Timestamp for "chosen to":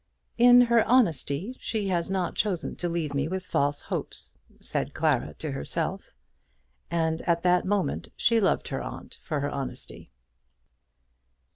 2.33-2.89